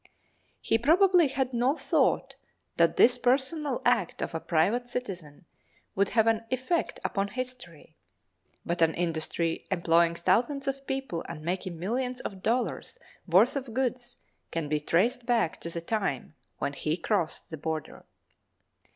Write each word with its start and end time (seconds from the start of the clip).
He 0.61 0.79
probably 0.79 1.27
had 1.27 1.53
no 1.53 1.75
thought 1.75 2.35
that 2.77 2.95
this 2.95 3.19
personal 3.19 3.83
act 3.85 4.23
of 4.23 4.33
a 4.33 4.39
private 4.39 4.87
citizen 4.87 5.45
would 5.93 6.09
have 6.17 6.25
an 6.25 6.43
effect 6.49 6.99
upon 7.05 7.27
history, 7.27 7.97
but 8.65 8.81
an 8.81 8.95
industry 8.95 9.63
employing 9.69 10.15
thousands 10.15 10.67
of 10.67 10.87
people 10.87 11.23
and 11.29 11.43
making 11.43 11.77
millions 11.77 12.19
of 12.21 12.41
dollars 12.41 12.97
worth 13.27 13.55
of 13.55 13.75
goods 13.75 14.17
can 14.49 14.67
be 14.67 14.79
traced 14.79 15.27
back 15.27 15.61
to 15.61 15.69
the 15.69 15.81
time 15.81 16.33
when 16.57 16.73
he 16.73 16.97
crossed 16.97 17.51
the 17.51 17.57
border. 17.57 18.03